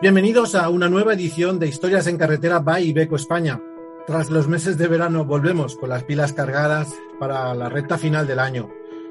[0.00, 3.60] Bienvenidos a una nueva edición de Historias en Carretera by Ibeco España.
[4.06, 8.38] Tras los meses de verano volvemos con las pilas cargadas para la recta final del
[8.38, 8.70] año.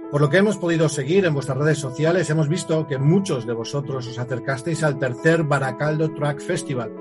[0.10, 3.54] Por lo que hemos podido seguir en vuestras redes sociales, hemos visto que muchos de
[3.54, 6.92] vosotros os acercasteis al tercer Baracaldo Track Festival.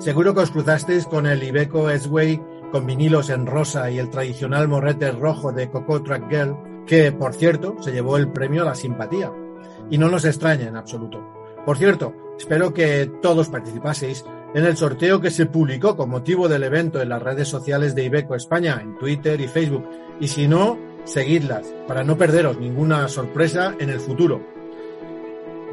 [0.00, 4.68] Seguro que os cruzasteis con el Ibeco S-Way con vinilos en rosa y el tradicional
[4.68, 8.74] morrete rojo de Coco Track Girl, que, por cierto, se llevó el premio a la
[8.74, 9.32] simpatía.
[9.88, 11.26] Y no nos extraña en absoluto.
[11.64, 14.24] Por cierto, espero que todos participaseis
[14.54, 18.04] en el sorteo que se publicó con motivo del evento en las redes sociales de
[18.04, 19.86] Ibeco España, en Twitter y Facebook.
[20.20, 24.40] Y si no, seguidlas para no perderos ninguna sorpresa en el futuro.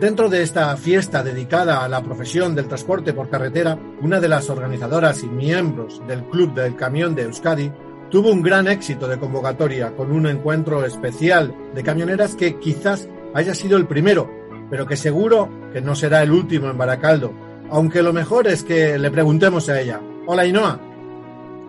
[0.01, 4.49] Dentro de esta fiesta dedicada a la profesión del transporte por carretera, una de las
[4.49, 7.71] organizadoras y miembros del Club del Camión de Euskadi
[8.11, 13.55] tuvo un gran éxito de convocatoria con un encuentro especial de camioneras que quizás haya
[13.55, 14.37] sido el primero
[14.69, 17.31] pero que seguro que no será el último en Baracaldo,
[17.69, 20.01] aunque lo mejor es que le preguntemos a ella.
[20.25, 20.79] Hola, Inoa.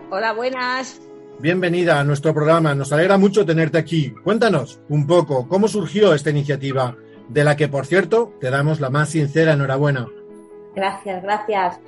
[0.09, 0.99] Hola, buenas.
[1.37, 4.11] Bienvenida a nuestro programa, nos alegra mucho tenerte aquí.
[4.23, 6.95] Cuéntanos un poco cómo surgió esta iniciativa,
[7.27, 10.07] de la que, por cierto, te damos la más sincera enhorabuena.
[10.73, 11.79] Gracias, gracias.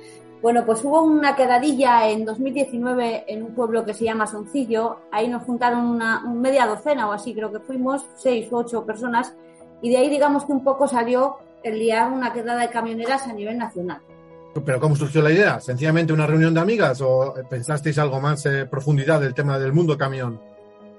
[0.42, 4.98] Bueno, pues hubo una quedadilla en 2019 en un pueblo que se llama Soncillo.
[5.10, 9.34] Ahí nos juntaron una media docena o así, creo que fuimos, seis u ocho personas
[9.82, 13.58] y de ahí digamos que un poco salió liar una quedada de camioneras a nivel
[13.58, 14.00] nacional.
[14.64, 15.60] ¿Pero cómo surgió la idea?
[15.60, 19.96] ¿Sencillamente una reunión de amigas o pensasteis algo más en profundidad del tema del mundo
[19.96, 20.40] camión?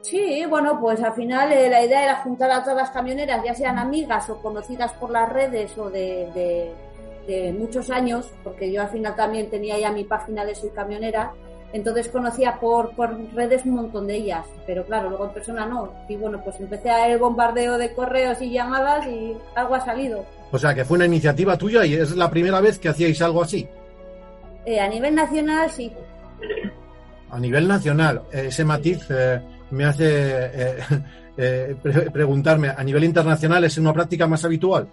[0.01, 3.53] Sí, bueno, pues al final eh, la idea era juntar a todas las camioneras, ya
[3.53, 6.73] sean amigas o conocidas por las redes o de,
[7.27, 11.31] de muchos años, porque yo al final también tenía ya mi página de Soy Camionera,
[11.71, 15.91] entonces conocía por, por redes un montón de ellas, pero claro, luego en persona no.
[16.07, 20.23] Y bueno, pues empecé a el bombardeo de correos y llamadas y algo ha salido.
[20.53, 23.41] O sea, que fue una iniciativa tuya y es la primera vez que hacíais algo
[23.41, 23.67] así.
[24.67, 25.91] Eh, a nivel nacional, sí.
[27.31, 29.41] A nivel nacional, ese matiz eh,
[29.71, 30.77] me hace
[31.37, 31.75] eh,
[32.13, 34.87] preguntarme, ¿a nivel internacional es una práctica más habitual?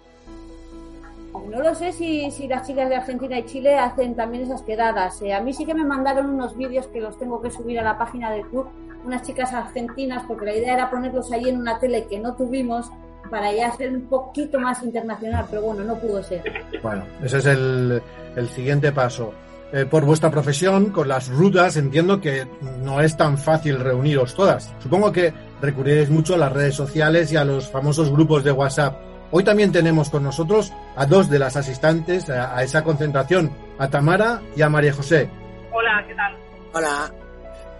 [1.51, 5.21] no lo sé si, si, las chicas de Argentina y Chile hacen también esas quedadas.
[5.21, 7.83] Eh, a mí sí que me mandaron unos vídeos que los tengo que subir a
[7.83, 8.67] la página del club,
[9.05, 12.89] unas chicas argentinas, porque la idea era ponerlos ahí en una tele que no tuvimos
[13.31, 16.43] para ya ser un poquito más internacional, pero bueno, no pudo ser.
[16.83, 18.03] Bueno, ese es el,
[18.35, 19.33] el siguiente paso.
[19.73, 22.45] Eh, por vuestra profesión, con las rutas, entiendo que
[22.83, 24.75] no es tan fácil reuniros todas.
[24.79, 28.99] Supongo que recurriréis mucho a las redes sociales y a los famosos grupos de WhatsApp.
[29.31, 33.49] Hoy también tenemos con nosotros a dos de las asistentes a, esa concentración,
[33.79, 35.29] a Tamara y a María José.
[35.71, 36.35] Hola, ¿qué tal?
[36.73, 37.13] Hola.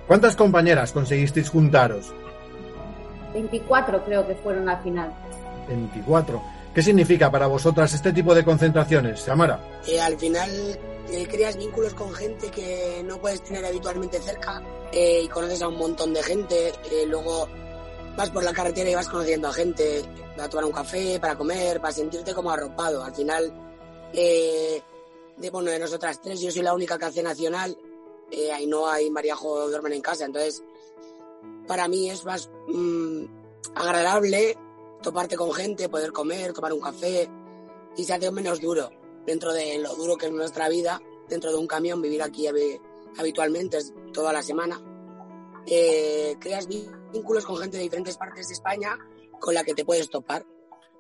[0.07, 2.13] ¿Cuántas compañeras conseguisteis juntaros?
[3.34, 5.13] 24 creo que fueron al final.
[5.67, 6.41] 24.
[6.73, 9.81] ¿Qué significa para vosotras este tipo de concentraciones, Tamara?
[9.85, 10.49] Eh, al final
[11.09, 14.61] eh, creas vínculos con gente que no puedes tener habitualmente cerca
[14.94, 16.72] eh, y conoces a un montón de gente.
[17.07, 17.47] luego
[18.16, 20.03] vas por la carretera y vas conociendo a gente,
[20.35, 23.03] para tomar un café, para comer, para sentirte como arropado.
[23.03, 23.53] Al final,
[24.13, 24.81] eh,
[25.38, 27.78] de, bueno, de nosotras tres, yo soy la única que hace nacional,
[28.31, 30.63] eh, Ainhoa y Mariajo duermen en casa, entonces
[31.67, 33.25] para mí es más mm,
[33.75, 34.57] agradable
[35.01, 37.29] toparte con gente, poder comer, tomar un café
[37.97, 38.89] y se hace menos duro
[39.25, 42.47] dentro de lo duro que es nuestra vida, dentro de un camión, vivir aquí
[43.17, 43.79] habitualmente
[44.13, 44.81] toda la semana.
[45.66, 48.97] Eh, creas vínculos con gente de diferentes partes de España
[49.40, 50.45] con la que te puedes topar.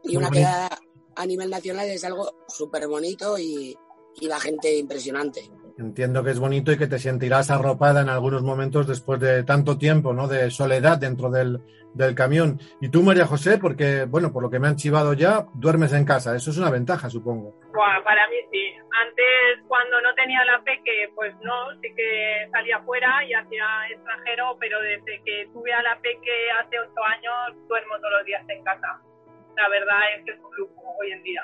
[0.03, 0.69] Y una quedada
[1.15, 3.77] a nivel nacional es algo súper bonito y,
[4.19, 5.49] la gente impresionante.
[5.81, 9.79] Entiendo que es bonito y que te sentirás arropada en algunos momentos después de tanto
[9.79, 10.27] tiempo, ¿no?
[10.27, 11.59] De soledad dentro del,
[11.95, 12.59] del, camión.
[12.79, 16.05] Y tú, María José, porque, bueno, por lo que me han chivado ya, duermes en
[16.05, 16.35] casa.
[16.35, 17.55] Eso es una ventaja, supongo.
[17.73, 18.73] Para mí sí.
[18.93, 24.55] Antes, cuando no tenía la peque, pues no, sí que salía fuera y hacía extranjero,
[24.59, 28.63] pero desde que tuve a la peque hace ocho años, duermo todos los días en
[28.63, 29.01] casa.
[29.57, 31.41] La verdad es que es un lujo hoy en día.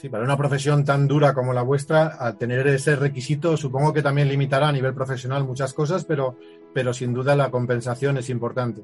[0.00, 4.00] Sí, para una profesión tan dura como la vuestra, al tener ese requisito, supongo que
[4.00, 6.38] también limitará a nivel profesional muchas cosas, pero,
[6.72, 8.80] pero sin duda la compensación es importante.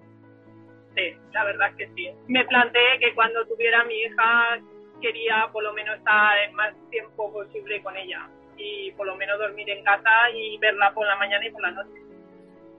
[0.95, 2.11] Sí, la verdad es que sí.
[2.29, 4.61] Me planteé que cuando tuviera mi hija
[5.01, 8.29] quería por lo menos estar el más tiempo posible con ella
[8.59, 11.71] y por lo menos dormir en casa y verla por la mañana y por la
[11.71, 11.99] noche.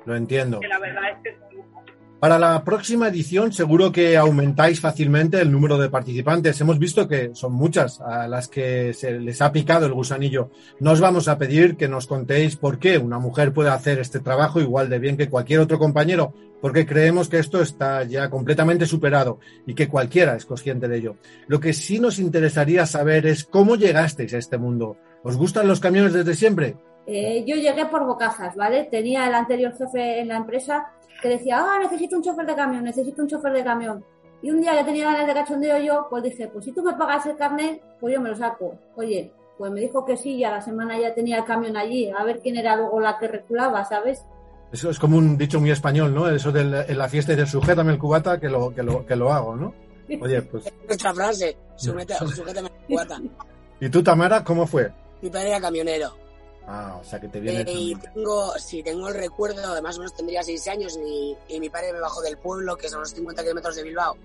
[0.05, 0.59] Lo entiendo.
[0.59, 1.76] Que la verdad es que es un lujo.
[2.19, 6.59] Para la próxima edición seguro que aumentáis fácilmente el número de participantes.
[6.59, 10.49] Hemos visto que son muchas a las que se les ha picado el gusanillo.
[10.79, 14.19] No os vamos a pedir que nos contéis por qué una mujer puede hacer este
[14.19, 18.87] trabajo igual de bien que cualquier otro compañero, porque creemos que esto está ya completamente
[18.87, 19.37] superado
[19.67, 21.17] y que cualquiera es consciente de ello.
[21.45, 24.97] Lo que sí nos interesaría saber es cómo llegasteis a este mundo.
[25.23, 26.77] ¿Os gustan los camiones desde siempre?
[27.05, 28.85] Eh, yo llegué por bocazas, ¿vale?
[28.91, 30.87] Tenía el anterior jefe en la empresa
[31.21, 34.03] que decía, ah, necesito un chofer de camión, necesito un chofer de camión.
[34.41, 36.93] Y un día que tenía ganas de cachondeo yo, pues dije, pues si tú me
[36.93, 38.77] pagas el carnet, pues yo me lo saco.
[38.95, 42.11] Oye, pues me dijo que sí y a la semana ya tenía el camión allí,
[42.11, 44.23] a ver quién era luego la que reculaba, ¿sabes?
[44.71, 46.29] Eso es como un dicho muy español, ¿no?
[46.29, 49.15] Eso de en la fiesta y del sujétame el cubata que lo, que lo, que
[49.15, 49.73] lo hago, ¿no?
[50.21, 50.71] Oye, pues...
[50.87, 53.19] Nuestra frase, sujétame el cubata.
[53.79, 54.91] ¿Y tú, Tamara, cómo fue?
[55.21, 56.26] Mi padre era camionero.
[56.67, 57.61] Ah, o sea que te viene.
[57.61, 61.59] Eh, y tengo, sí, tengo el recuerdo, además o menos tendría seis años y, y,
[61.61, 64.17] mi padre me bajó del pueblo, que son unos 50 kilómetros de Bilbao,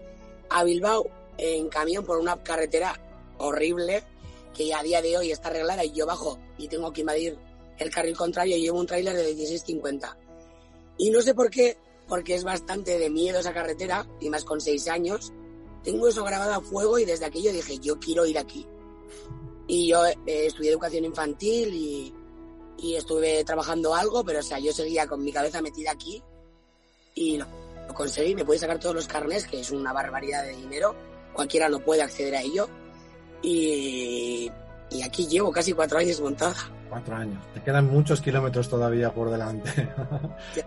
[0.51, 1.07] a Bilbao
[1.39, 3.01] en camión por una carretera
[3.39, 4.03] horrible
[4.55, 7.39] que a día de hoy está arreglada y yo bajo y tengo que invadir
[7.79, 10.17] el carril contrario y llevo un tráiler de 1650.
[10.99, 14.61] Y no sé por qué, porque es bastante de miedo esa carretera, y más con
[14.61, 15.33] seis años,
[15.83, 18.67] tengo eso grabado a fuego y desde aquello dije, yo quiero ir aquí.
[19.67, 22.15] Y yo eh, estudié educación infantil y,
[22.83, 26.21] y estuve trabajando algo, pero o sea, yo seguía con mi cabeza metida aquí
[27.15, 27.47] y lo,
[27.87, 28.35] lo conseguí.
[28.35, 30.95] Me pude sacar todos los carnes, que es una barbaridad de dinero.
[31.33, 32.69] Cualquiera no puede acceder a ello.
[33.41, 34.51] Y,
[34.91, 36.57] y aquí llevo casi cuatro años montada.
[36.89, 37.39] Cuatro años.
[37.55, 39.71] Te quedan muchos kilómetros todavía por delante.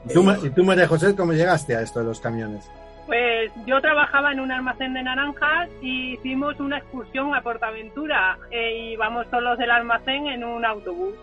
[0.10, 2.66] ¿Y, tú, ¿Y tú, María José, cómo llegaste a esto de los camiones?
[3.06, 8.94] Pues yo trabajaba en un almacén de naranjas y hicimos una excursión a Portaventura e
[8.94, 11.14] íbamos solos del almacén en un autobús.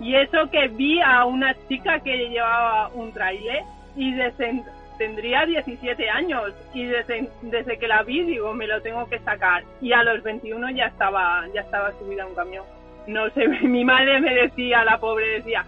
[0.00, 3.62] Y eso que vi a una chica que llevaba un trailer
[3.96, 4.62] y desde,
[4.98, 9.64] tendría 17 años y desde, desde que la vi digo me lo tengo que sacar
[9.80, 12.64] y a los 21 ya estaba ya estaba subida a un camión.
[13.06, 15.64] No sé, mi madre me decía, la pobre decía,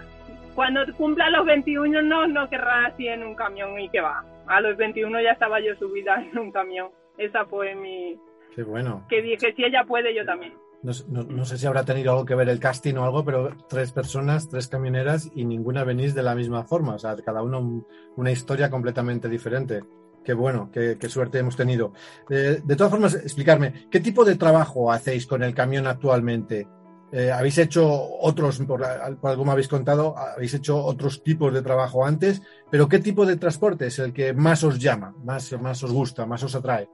[0.54, 4.24] cuando cumpla los 21 no, no querrás ir en un camión y que va.
[4.46, 6.88] A los 21 ya estaba yo subida en un camión.
[7.18, 8.16] Esa fue mi...
[8.54, 9.04] Qué bueno.
[9.08, 10.54] Que dije, si ella puede, yo también.
[10.86, 14.48] No, sé si habrá tenido algo que ver el casting o algo, pero tres personas,
[14.48, 16.94] tres camioneras y ninguna venís de la misma forma.
[16.94, 17.84] O sea, cada uno
[18.16, 19.82] una historia completamente diferente.
[20.24, 21.92] Qué bueno, qué, qué suerte hemos tenido.
[22.30, 26.68] Eh, de todas formas, explicarme, ¿qué tipo de trabajo hacéis con el camión actualmente?
[27.10, 27.88] Eh, ¿Habéis hecho
[28.20, 28.80] otros, por,
[29.20, 33.26] por algo me habéis contado, habéis hecho otros tipos de trabajo antes, pero ¿qué tipo
[33.26, 36.88] de transporte es el que más os llama, más, más os gusta, más os atrae?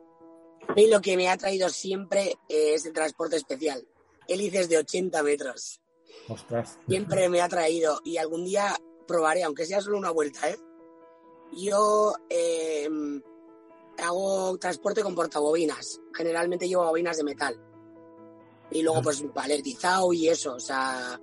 [0.76, 3.86] Mí lo que me ha traído siempre es el transporte especial.
[4.26, 5.80] Hélices de 80 metros.
[6.28, 6.78] Ostras.
[6.88, 8.76] Siempre me ha traído y algún día
[9.06, 10.56] probaré, aunque sea solo una vuelta, ¿eh?
[11.52, 12.88] Yo eh,
[13.98, 16.00] hago transporte con portabobinas.
[16.14, 17.60] Generalmente llevo bobinas de metal.
[18.70, 21.20] Y luego, pues, paletizado y eso, o sea.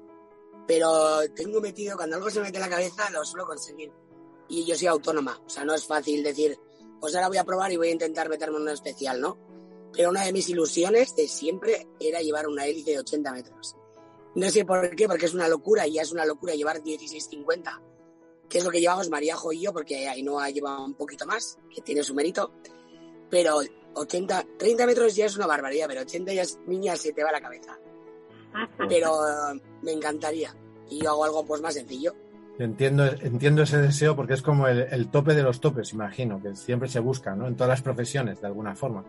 [0.68, 3.91] Pero tengo metido, cuando algo se mete en la cabeza, lo suelo conseguir.
[4.47, 6.59] Y yo soy autónoma, o sea, no es fácil decir,
[7.00, 9.38] pues ahora voy a probar y voy a intentar meterme en una especial, ¿no?
[9.94, 13.75] Pero una de mis ilusiones de siempre era llevar una hélice de 80 metros.
[14.36, 17.82] No sé por qué, porque es una locura y ya es una locura llevar 1650,
[18.48, 21.82] que es lo que llevamos Mariajo y yo, porque Ainhoa lleva un poquito más, que
[21.82, 22.51] tiene su mérito.
[23.29, 23.60] Pero
[23.96, 27.32] 80, 30 metros ya es una barbaridad, pero 80 ya es, niña se te va
[27.32, 27.79] la cabeza.
[28.88, 30.56] Pero uh, me encantaría.
[30.89, 32.15] Y yo hago algo pues más sencillo.
[32.60, 36.89] Entiendo, entiendo ese deseo porque es como el, tope de los topes, imagino, que siempre
[36.89, 37.48] se busca, ¿no?
[37.48, 39.06] En todas las profesiones, de alguna forma.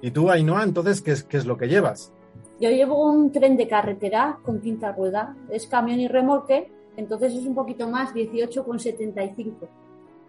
[0.00, 2.12] ¿Y tú, Ainhoa, entonces, qué es, qué es lo que llevas?
[2.60, 5.34] Yo llevo un tren de carretera con quinta rueda.
[5.50, 9.52] Es camión y remolque, entonces es un poquito más, 18,75.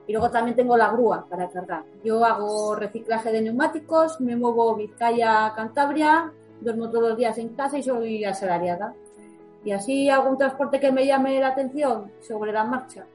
[0.08, 1.84] Y luego también tengo la grúa para cargar.
[2.04, 7.78] Yo hago reciclaje de neumáticos, me muevo Vizcaya, Cantabria, duermo todos los días en casa
[7.78, 8.96] y soy asalariada
[9.68, 13.06] y así algún transporte que me llame la atención sobre la marcha.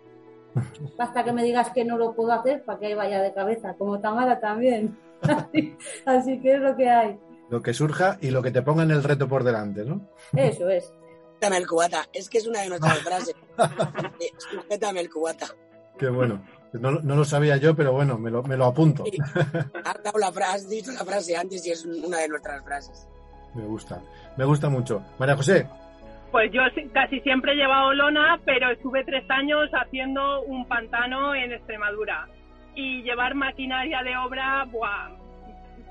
[0.99, 4.01] Basta que me digas que no lo puedo hacer para que vaya de cabeza, como
[4.01, 4.99] Tamara también.
[5.23, 7.19] Así, así, que es lo que hay.
[7.49, 10.03] Lo que surja y lo que te ponga en el reto por delante, ¿no?
[10.37, 10.93] Eso es.
[11.31, 12.07] Sujétame el cubata.
[12.13, 13.35] Es que es una de nuestras frases.
[14.37, 15.47] Sujétame el cubata.
[15.97, 16.43] Qué bueno.
[16.75, 19.05] No, no, lo sabía yo, pero bueno, me lo, me lo apunto.
[19.07, 19.17] Sí.
[19.85, 23.09] Has, dado la frase, has dicho la frase antes y es una de nuestras frases.
[23.55, 24.03] Me gusta,
[24.37, 25.03] me gusta mucho.
[25.19, 25.67] María José,
[26.33, 26.63] pues yo
[26.95, 32.27] casi siempre he llevado lona, pero estuve tres años haciendo un pantano en Extremadura.
[32.75, 35.11] Y llevar maquinaria de obra, ¡buah!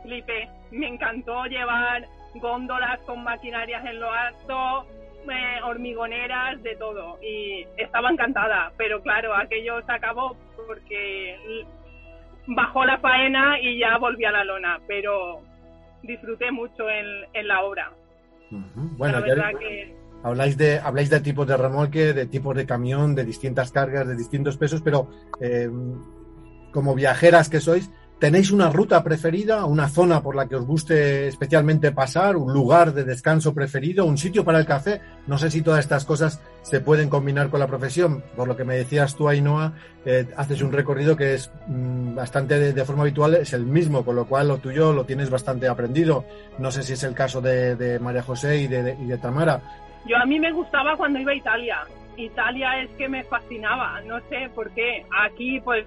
[0.02, 0.50] Flipé.
[0.72, 4.88] Me encantó llevar góndolas con maquinarias en lo alto,
[5.32, 7.20] eh, hormigoneras, de todo.
[7.22, 11.38] Y estaba encantada, pero claro, aquello se acabó porque
[12.48, 15.42] bajó la faena y ya volví a la lona, pero
[16.02, 17.92] disfruté mucho en, la obra.
[18.50, 19.22] Bueno,
[20.24, 24.16] habláis de habláis de tipos de remolque, de tipos de camión, de distintas cargas, de
[24.16, 25.10] distintos pesos, pero
[25.40, 25.70] eh,
[26.72, 27.90] como viajeras que sois,
[28.22, 32.94] ¿Tenéis una ruta preferida, una zona por la que os guste especialmente pasar, un lugar
[32.94, 35.02] de descanso preferido, un sitio para el café?
[35.26, 38.24] No sé si todas estas cosas se pueden combinar con la profesión.
[38.36, 39.74] Por lo que me decías tú, Ainhoa,
[40.06, 44.16] eh, haces un recorrido que es mm, bastante de, forma habitual, es el mismo, con
[44.16, 46.24] lo cual lo tuyo lo tienes bastante aprendido.
[46.60, 49.81] No sé si es el caso de, María José y de, y de Tamara.
[50.06, 51.80] Yo a mí me gustaba cuando iba a Italia.
[52.18, 55.06] Italia es que me fascinaba, no sé por qué.
[55.24, 55.86] Aquí pues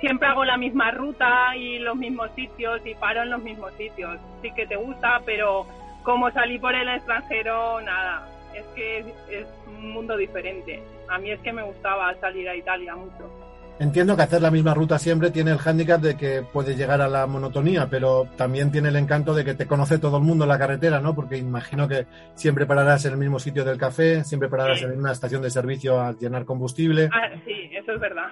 [0.00, 4.18] siempre hago la misma ruta y los mismos sitios y paro en los mismos sitios.
[4.42, 5.66] Sí que te gusta, pero
[6.02, 8.28] como salí por el extranjero, nada.
[8.54, 10.82] Es que es, un mundo diferente.
[11.08, 13.30] A mí es que me gustaba salir a Italia mucho.
[13.78, 17.08] Entiendo que hacer la misma ruta siempre tiene el hándicap de que puede llegar a
[17.08, 20.48] la monotonía, pero también tiene el encanto de que te conoce todo el mundo en
[20.48, 21.14] la carretera, ¿no?
[21.14, 25.12] Porque imagino que siempre pararás en el mismo sitio del café, siempre pararás en una
[25.12, 27.10] estación de servicio a llenar combustible.
[27.12, 28.28] Ah, sí, eso es verdad.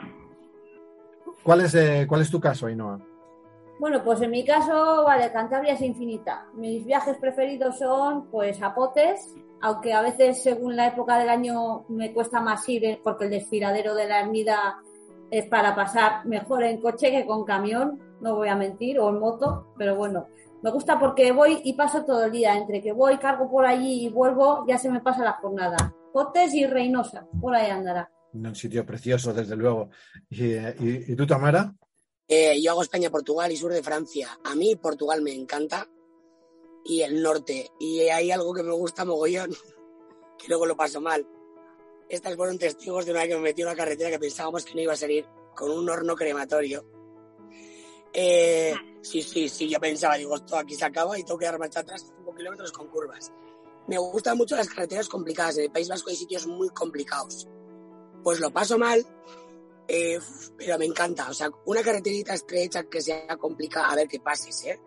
[1.42, 2.98] ¿Cuál es, eh, ¿Cuál es tu caso, Ainhoa?
[3.78, 6.46] Bueno, pues en mi caso, vale, Cantabria es infinita.
[6.54, 11.84] Mis viajes preferidos son, pues, a Potes, aunque a veces, según la época del año,
[11.88, 14.78] me cuesta más ir, eh, porque el desfiladero de la Ermida
[15.30, 19.18] es para pasar mejor en coche que con camión, no voy a mentir, o en
[19.18, 20.28] moto, pero bueno,
[20.62, 22.56] me gusta porque voy y paso todo el día.
[22.56, 25.94] Entre que voy, cargo por allí y vuelvo, ya se me pasa la jornada.
[26.12, 29.90] Potes y Reynosa, por ahí andará un sitio precioso, desde luego.
[30.28, 31.74] ¿Y, tú, Tamara?
[32.26, 34.38] Eh, yo hago España, Portugal y sur de Francia.
[34.44, 35.88] A mí Portugal me encanta
[36.84, 37.70] y el norte.
[37.78, 39.50] Y hay algo que me gusta mogollón,
[40.38, 41.26] que luego lo paso mal.
[42.08, 44.74] Estas fueron testigos de una vez que me metí en una carretera que pensábamos que
[44.74, 46.84] no iba a salir con un horno crematorio.
[48.12, 51.58] Eh, sí, sí, sí, yo pensaba, digo, esto aquí se acaba y tengo que dar
[51.58, 53.32] marcha atrás 5 kilómetros con curvas.
[53.88, 55.58] Me gustan mucho las carreteras complicadas.
[55.58, 57.48] En el País Vasco hay sitios muy complicados
[58.24, 59.06] pues lo paso mal,
[59.86, 60.18] eh,
[60.56, 61.28] pero me encanta.
[61.30, 64.80] O sea, una carreterita estrecha que sea complicada, a ver qué pases, ¿eh?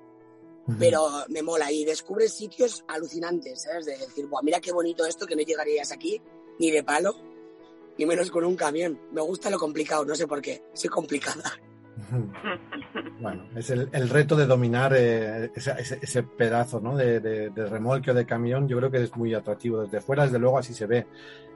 [0.80, 3.86] Pero me mola y descubres sitios alucinantes, ¿sabes?
[3.86, 6.22] De decir, Buah, mira qué bonito esto que no llegarías aquí
[6.60, 7.16] ni de palo,
[7.98, 9.00] ni menos con un camión.
[9.12, 10.64] Me gusta lo complicado, no sé por qué.
[10.74, 11.54] Soy complicada.
[13.20, 16.96] Bueno, es el, reto de dominar eh, ese, pedazo ¿no?
[16.96, 18.68] de, remolque o de camión.
[18.68, 21.08] Yo creo que es muy atractivo desde fuera, desde luego así se ve.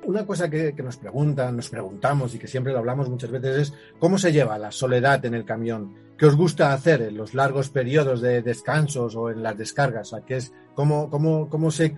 [0.05, 3.73] Una cosa que, nos preguntan, nos preguntamos y que siempre lo hablamos muchas veces es
[3.99, 5.93] cómo se lleva la soledad en el camión.
[6.17, 10.13] ¿Qué os gusta hacer en los largos periodos de descansos o en las descargas?
[10.13, 11.95] O es cómo, cómo, cómo se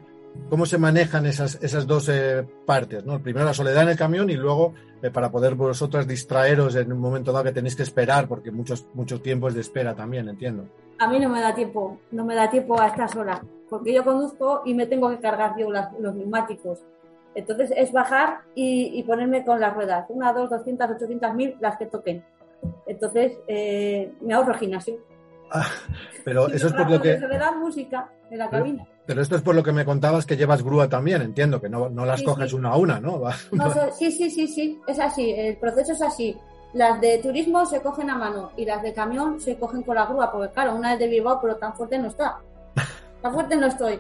[0.49, 3.21] cómo se manejan esas, esas dos eh, partes, ¿no?
[3.21, 6.99] Primero la soledad en el camión y luego eh, para poder vosotras distraeros en un
[6.99, 10.65] momento dado que tenéis que esperar, porque muchos, muchos tiempos de espera también, entiendo.
[10.99, 14.03] A mí no me da tiempo, no me da tiempo a estas horas, porque yo
[14.03, 16.79] conduzco y me tengo que cargar yo los neumáticos.
[17.35, 21.87] Entonces es bajar y, ponerme con las ruedas, una, dos, doscientas, ochocientas mil, las que
[21.87, 22.23] toquen.
[22.85, 24.99] Entonces eh, me ahorro gimnasio.
[25.51, 25.65] Ah,
[26.23, 27.17] pero eso es por lo que...
[27.17, 28.87] da música en la cabina.
[29.05, 31.89] Pero esto es por lo que me contabas que llevas grúa también, entiendo, que no,
[31.89, 33.21] no las coges una a una, ¿no?
[33.97, 36.37] sí, sí, sí, sí, es así, el proceso es así.
[36.73, 40.05] Las de turismo se cogen a mano y las de camión se cogen con la
[40.05, 42.39] grúa, porque claro, una es de Bilbao, pero tan fuerte no está.
[43.21, 43.99] Tan fuerte no estoy.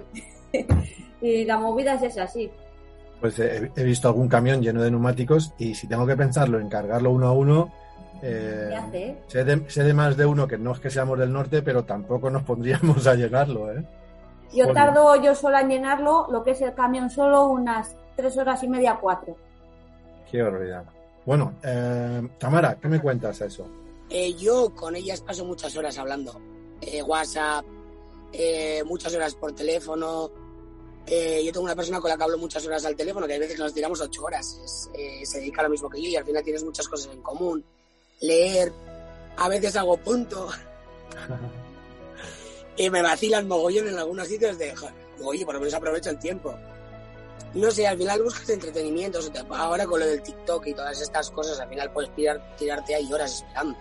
[1.21, 2.49] y la movida es esa, sí.
[3.19, 7.11] Pues he, visto algún camión lleno de neumáticos y si tengo que pensarlo en cargarlo
[7.11, 7.71] uno a uno,
[8.21, 9.17] eh, hace?
[9.27, 11.83] Sé, de, sé de más de uno que no es que seamos del norte, pero
[11.83, 13.85] tampoco nos pondríamos a llenarlo, ¿eh?
[14.53, 18.61] Yo tardo yo sola en llenarlo, lo que es el camión solo, unas tres horas
[18.63, 19.35] y media, cuatro.
[20.29, 20.83] Qué horroridad.
[21.25, 23.65] Bueno, eh, Tamara, ¿qué me cuentas eso?
[24.09, 26.39] Eh, yo con ellas paso muchas horas hablando.
[26.81, 27.65] Eh, WhatsApp,
[28.85, 30.29] muchas horas por teléfono.
[31.07, 33.55] yo tengo una persona con la que hablo muchas horas al teléfono, que hay veces
[33.55, 34.89] que nos tiramos ocho horas.
[35.23, 37.63] se dedica a lo mismo que yo y al final tienes muchas cosas en común.
[38.21, 38.71] Leer,
[39.37, 40.49] a veces hago punto.
[42.75, 44.73] y me vacilan mogollón en algunos sitios de,
[45.23, 46.55] oye, por lo menos aprovecho el tiempo.
[47.53, 49.19] No sé, al final buscas entretenimiento,
[49.51, 53.35] ahora con lo del TikTok y todas estas cosas, al final puedes tirarte ahí horas
[53.35, 53.77] esperando.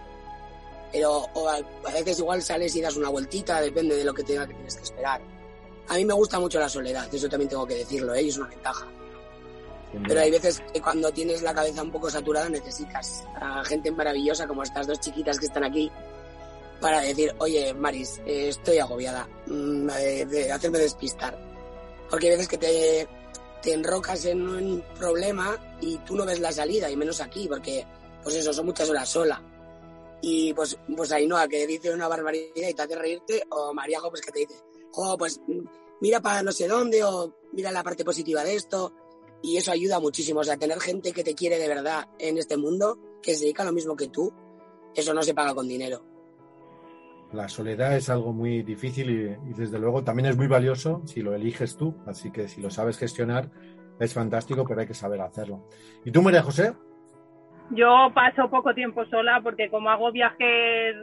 [0.92, 4.52] Pero a, veces igual sales y das una vueltita, depende de lo que tenga que
[4.52, 5.22] tienes que esperar.
[5.88, 8.28] A mí me gusta mucho la soledad, eso también tengo que decirlo, ¿eh?
[8.28, 8.86] es una ventaja.
[10.06, 14.46] Pero hay veces que cuando tienes la cabeza un poco saturada necesitas a gente maravillosa
[14.46, 15.90] como estas dos chiquitas que están aquí
[16.82, 21.38] para decir, oye, Maris, eh, estoy agobiada mm, de, hacerme despistar.
[22.10, 23.08] Porque hay veces que te,
[23.72, 27.86] enrocas en un problema y tú no ves la salida, y menos aquí, porque,
[28.22, 29.40] pues eso, son muchas horas sola.
[30.20, 34.20] Y pues, pues Ainhoa, que dice una barbaridad y te hace reírte, o Mariajo, pues
[34.20, 34.54] que te dice,
[34.94, 35.40] oh, pues
[36.00, 38.92] mira para no sé dónde, o mira la parte positiva de esto.
[39.40, 42.56] Y eso ayuda muchísimo, o sea, tener gente que te quiere de verdad en este
[42.56, 44.32] mundo, que se dedica a lo mismo que tú,
[44.94, 46.11] eso no se paga con dinero.
[47.32, 51.34] La soledad es algo muy difícil y, desde luego también es muy valioso si lo
[51.34, 53.48] eliges tú, así que si lo sabes gestionar
[53.98, 55.68] es fantástico, pero hay que saber hacerlo.
[56.04, 56.72] ¿Y tú, María José?
[57.70, 60.94] Yo paso poco tiempo sola porque como hago viajes,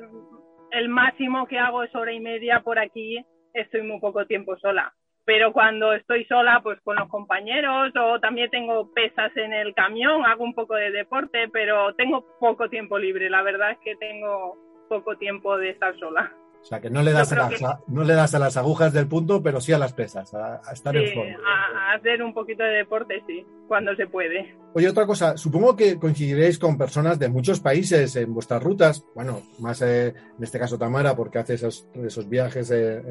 [0.71, 4.93] el máximo que hago es hora y media por aquí, estoy muy poco tiempo sola.
[5.25, 10.25] Pero cuando estoy sola, pues con los compañeros o también tengo pesas en el camión,
[10.25, 13.29] hago un poco de deporte, pero tengo poco tiempo libre.
[13.29, 16.33] La verdad es que tengo poco tiempo de estar sola.
[16.61, 19.07] O sea, que no le das, a las, no le das a las agujas del
[19.07, 21.37] punto, pero sí a las pesas, a, estar en forma.
[21.45, 24.53] A, hacer un poquito de deporte, sí, cuando se puede.
[24.73, 29.41] Oye, otra cosa, supongo que coincidiréis con personas de muchos países en vuestras rutas, bueno,
[29.59, 33.01] más eh, en este caso Tamara, porque hace esos, esos viajes, eh,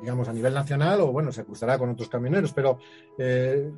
[0.00, 2.78] digamos, a nivel nacional, o bueno, se cruzará con otros camioneros, pero
[3.18, 3.70] eh,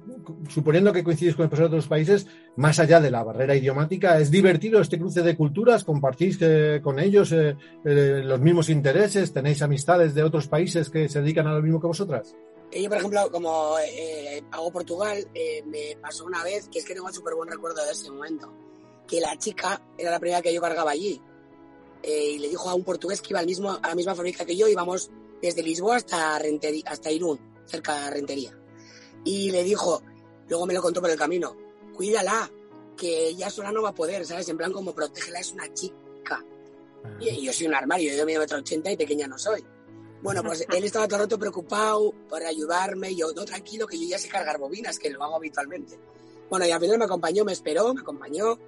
[0.49, 4.31] suponiendo que coincidís con personas de otros países, más allá de la barrera idiomática, ¿es
[4.31, 5.85] divertido este cruce de culturas?
[5.85, 6.39] ¿Compartís
[6.83, 7.35] con ellos
[7.85, 9.33] los mismos intereses?
[9.33, 12.35] ¿Tenéis amistades de otros países que se dedican a lo mismo que vosotras?
[12.73, 16.95] Yo, por ejemplo, como eh, hago Portugal, eh, me pasó una vez, que es que
[16.95, 18.53] tengo un súper buen recuerdo de ese momento,
[19.09, 21.21] que la chica era la primera que yo cargaba allí.
[22.03, 24.45] Eh, y le dijo a un portugués que iba al mismo, a la misma fábrica
[24.45, 25.11] que yo, íbamos
[25.43, 28.57] desde Lisboa hasta, Rentería, hasta Irún, cerca de Rentería.
[29.25, 30.03] Y le dijo,
[30.49, 31.57] luego me lo contó por el camino,
[31.95, 32.51] cuídala,
[32.97, 34.49] que ella sola no va a poder, ¿sabes?
[34.49, 36.45] En plan, como protégela, es una chica.
[37.19, 39.65] Y yo soy un armario, yo mido metro ochenta y pequeña no soy.
[40.23, 43.15] Bueno, pues él estaba todo el rato preocupado por ayudarme.
[43.15, 45.99] Yo, no, tranquilo, que yo ya sé cargar bobinas, que lo hago habitualmente.
[46.51, 48.59] Bueno, y al final me acompañó, me esperó, me acompañó.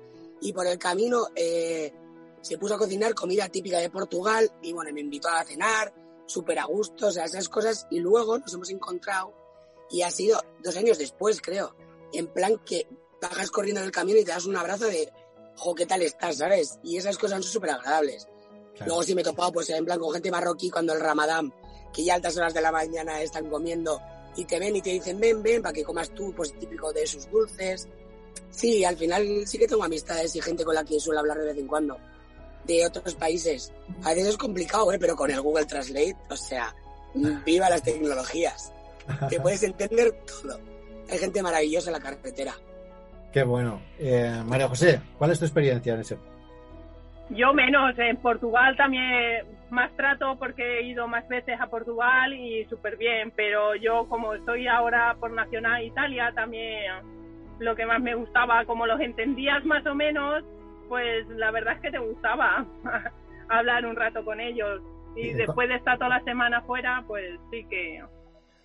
[0.40, 1.92] Y por el camino eh,
[2.40, 4.50] se puso a cocinar comida típica de Portugal.
[4.62, 5.92] Y bueno, me invitó a cenar,
[6.26, 7.86] súper a gusto, o sea, esas cosas.
[7.90, 9.34] Y luego nos hemos encontrado.
[9.90, 11.76] Y ha sido dos años después, creo.
[12.14, 12.88] En plan que
[13.20, 15.12] bajas corriendo en el camino y te das un abrazo de,
[15.56, 16.78] jo, ¿qué tal estás, sabes?
[16.82, 18.26] Y esas cosas son súper agradables.
[18.80, 21.52] Luego sí me he topado, pues en plan con gente marroquí cuando el ramadán,
[21.92, 24.00] que ya altas horas de la mañana están comiendo
[24.36, 27.06] y te ven y te dicen, ven, ven, para que comas tú, pues típico de
[27.06, 27.88] sus dulces.
[28.50, 31.46] Sí, al final sí que tengo amistades y gente con la que suelo hablar de
[31.46, 31.98] vez en cuando,
[32.64, 33.72] de otros países.
[34.04, 34.98] A veces es complicado, ¿eh?
[34.98, 36.74] pero con el Google Translate, o sea,
[37.44, 38.72] viva las tecnologías.
[39.28, 40.58] Te puedes entender todo.
[41.10, 42.54] Hay gente maravillosa en la carretera.
[43.32, 43.82] Qué bueno.
[43.98, 46.18] Eh, María José, ¿cuál es tu experiencia en ese?
[47.34, 52.64] Yo menos, en Portugal también más trato porque he ido más veces a Portugal y
[52.66, 56.92] súper bien, pero yo como estoy ahora por Nacional Italia también
[57.58, 60.44] lo que más me gustaba, como los entendías más o menos,
[60.88, 62.66] pues la verdad es que te gustaba
[63.48, 64.82] hablar un rato con ellos.
[65.14, 68.02] Y después de estar toda la semana fuera, pues sí que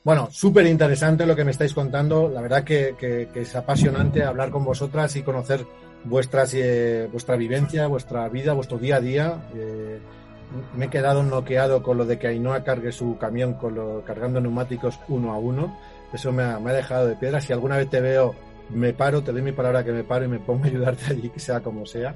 [0.07, 2.29] bueno, súper interesante lo que me estáis contando.
[2.29, 5.65] La verdad que, es apasionante hablar con vosotras y conocer
[6.05, 9.49] vuestras, eh, vuestra vivencia, vuestra vida, vuestro día a día.
[9.53, 9.99] Eh,
[10.77, 13.57] me he quedado noqueado con lo de que Ainhoa cargue su camión
[14.05, 15.77] cargando neumáticos uno a uno.
[16.13, 17.41] Eso me ha, dejado de piedra.
[17.41, 18.33] Si alguna vez te veo,
[18.69, 21.29] me paro, te doy mi palabra que me paro y me pongo a ayudarte allí,
[21.31, 22.15] que sea como sea.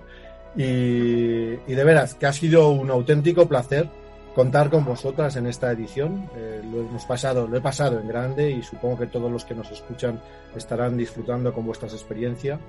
[0.55, 3.89] Y de veras, que ha sido un auténtico placer
[4.35, 6.29] contar con vosotras en esta edición.
[6.35, 9.55] Eh, lo hemos pasado, lo he pasado en grande y supongo que todos los que
[9.55, 10.21] nos escuchan
[10.55, 12.59] estarán disfrutando con vuestras experiencias.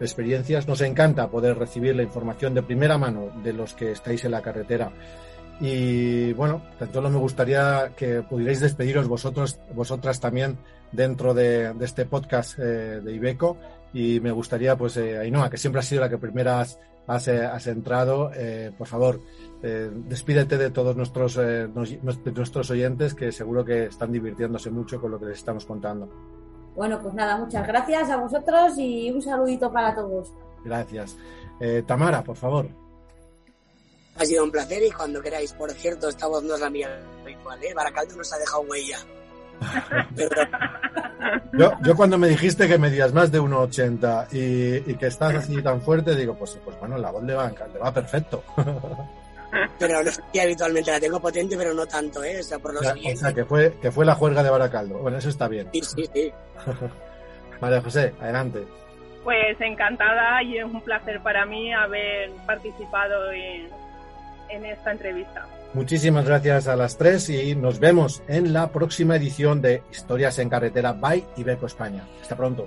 [0.00, 0.66] Experiencias.
[0.66, 4.40] Nos encanta poder recibir la información de primera mano de los que estáis en la
[4.40, 4.92] carretera.
[5.60, 10.56] Y bueno, tanto me gustaría que pudierais despediros vosotros, vosotras también
[10.90, 13.58] dentro de, este podcast eh, de Ibeco.
[13.92, 16.64] Y me gustaría, pues, eh, Ainhoa, que siempre ha sido la que primera
[17.06, 19.20] has, has, entrado, eh, por favor,
[19.62, 25.10] eh, despídete de todos nuestros, eh, nuestros oyentes que seguro que están divirtiéndose mucho con
[25.10, 26.08] lo que les estamos contando.
[26.74, 30.32] Bueno, pues nada, muchas gracias a vosotros y un saludito para todos.
[30.64, 31.16] Gracias.
[31.60, 32.68] Eh, Tamara, por favor.
[34.16, 35.52] Ha sido un placer y cuando queráis.
[35.52, 36.88] Por cierto, esta voz no es la mía
[37.22, 37.74] habitual, ¿eh?
[37.74, 38.98] Baracaldo nos ha dejado huella.
[41.52, 45.62] Yo, yo, cuando me dijiste que medías más de 1,80 y, y que estás así
[45.62, 48.42] tan fuerte, digo, pues, pues bueno, la voz le va, le va perfecto.
[49.78, 52.40] pero no sé, habitualmente la tengo potente, pero no tanto, ¿eh?
[52.40, 54.98] O sea, por los o sea, que fue, que fue la juerga de Baracaldo.
[54.98, 55.68] Bueno, eso está bien.
[55.72, 56.32] Sí, sí, sí.
[57.60, 58.64] María José, adelante.
[59.24, 63.68] Pues encantada y es un placer para mí haber participado en,
[64.48, 65.46] en esta entrevista.
[65.72, 70.48] Muchísimas gracias a las tres y nos vemos en la próxima edición de Historias en
[70.48, 72.08] Carretera by Ibeco España.
[72.20, 72.66] Hasta pronto.